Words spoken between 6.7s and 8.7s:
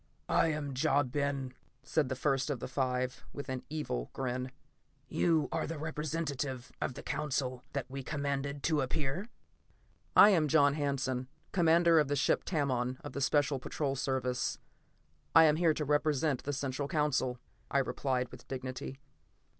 of the Council that we commanded